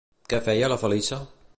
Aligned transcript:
Què 0.33 0.39
feia 0.47 0.71
la 0.75 0.79
Feliça? 0.87 1.23